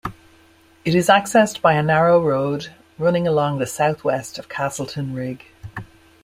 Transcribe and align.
It 0.83 0.95
is 0.95 1.09
accessed 1.09 1.61
by 1.61 1.73
a 1.73 1.83
narrow 1.83 2.19
road 2.19 2.73
running 2.97 3.27
along 3.27 3.59
the 3.59 3.67
southwest 3.67 4.39
of 4.39 4.49
Castleton 4.49 5.13
Rig. 5.13 5.45